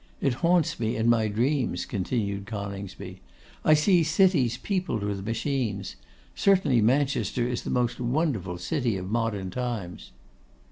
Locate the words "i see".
3.63-4.01